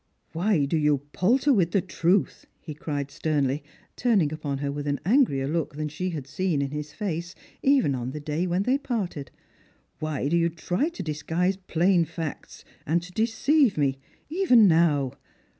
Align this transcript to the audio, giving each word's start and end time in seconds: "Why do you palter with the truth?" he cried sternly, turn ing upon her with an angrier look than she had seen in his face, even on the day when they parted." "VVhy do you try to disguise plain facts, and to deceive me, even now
"Why 0.33 0.65
do 0.65 0.77
you 0.77 1.03
palter 1.13 1.53
with 1.53 1.73
the 1.73 1.79
truth?" 1.81 2.47
he 2.59 2.73
cried 2.73 3.11
sternly, 3.11 3.63
turn 3.95 4.19
ing 4.19 4.33
upon 4.33 4.57
her 4.57 4.71
with 4.71 4.87
an 4.87 4.99
angrier 5.05 5.47
look 5.47 5.75
than 5.75 5.89
she 5.89 6.09
had 6.09 6.25
seen 6.25 6.59
in 6.59 6.71
his 6.71 6.91
face, 6.91 7.35
even 7.61 7.93
on 7.93 8.09
the 8.09 8.19
day 8.19 8.47
when 8.47 8.63
they 8.63 8.79
parted." 8.79 9.29
"VVhy 10.01 10.27
do 10.31 10.37
you 10.37 10.49
try 10.49 10.89
to 10.89 11.03
disguise 11.03 11.55
plain 11.67 12.03
facts, 12.05 12.65
and 12.83 13.03
to 13.03 13.11
deceive 13.11 13.77
me, 13.77 13.99
even 14.27 14.67
now 14.67 15.13